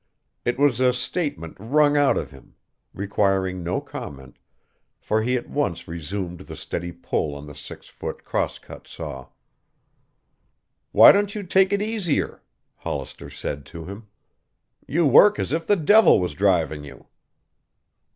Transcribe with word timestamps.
It 0.45 0.57
was 0.57 0.79
a 0.79 0.93
statement 0.93 1.57
wrung 1.59 1.95
out 1.95 2.17
of 2.17 2.31
him, 2.31 2.55
requiring 2.91 3.63
no 3.63 3.79
comment, 3.79 4.37
for 4.99 5.21
he 5.21 5.35
at 5.37 5.47
once 5.47 5.87
resumed 5.87 6.39
the 6.39 6.55
steady 6.55 6.91
pull 6.91 7.35
on 7.35 7.45
the 7.45 7.53
six 7.53 7.87
foot, 7.87 8.25
cross 8.25 8.57
cut 8.57 8.87
saw. 8.87 9.27
"Why 10.91 11.11
don't 11.11 11.35
you 11.35 11.43
take 11.43 11.71
it 11.71 11.83
easier?" 11.83 12.41
Hollister 12.77 13.29
said 13.29 13.63
to 13.67 13.85
him. 13.85 14.07
"You 14.87 15.05
work 15.05 15.37
as 15.37 15.53
if 15.53 15.67
the 15.67 15.75
devil 15.75 16.19
was 16.19 16.33
driving 16.33 16.83
you." 16.83 17.05